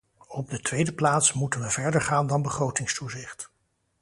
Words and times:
Op 0.27 0.49
de 0.49 0.59
tweede 0.59 0.93
plaats 0.93 1.33
moeten 1.33 1.61
we 1.61 1.69
verder 1.69 2.01
gaan 2.01 2.27
dan 2.27 2.41
begrotingstoezicht. 2.41 3.51